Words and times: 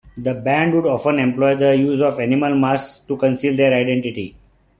The 0.17 0.33
band 0.33 0.73
would 0.73 0.87
often 0.87 1.19
employ 1.19 1.55
the 1.57 1.75
use 1.75 2.01
of 2.01 2.19
animal 2.19 2.55
masks 2.55 3.05
to 3.07 3.15
conceal 3.17 3.55
their 3.55 3.71
identity. 3.71 4.35